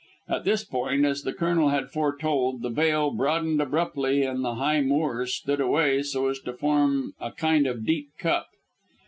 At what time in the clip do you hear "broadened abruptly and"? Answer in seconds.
3.11-4.43